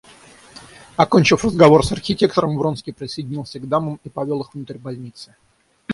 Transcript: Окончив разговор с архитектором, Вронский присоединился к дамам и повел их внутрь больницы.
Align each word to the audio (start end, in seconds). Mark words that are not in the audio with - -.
Окончив 0.95 1.43
разговор 1.43 1.85
с 1.85 1.91
архитектором, 1.91 2.57
Вронский 2.57 2.91
присоединился 2.91 3.59
к 3.59 3.67
дамам 3.69 3.99
и 4.03 4.09
повел 4.09 4.41
их 4.41 4.51
внутрь 4.55 4.79
больницы. 4.79 5.35